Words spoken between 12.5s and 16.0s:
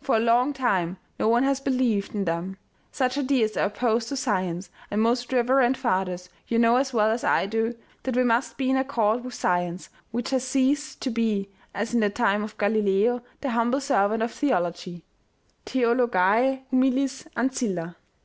Galileo, the humble servant of theology: theo